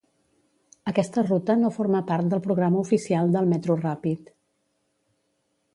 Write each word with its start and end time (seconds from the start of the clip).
Aquesta 0.91 1.23
ruta 1.27 1.55
no 1.63 1.71
forma 1.75 2.01
part 2.13 2.31
del 2.31 2.41
programa 2.49 2.81
oficial 2.87 3.31
del 3.37 3.53
Metro 3.53 3.79
Rapid. 3.85 4.35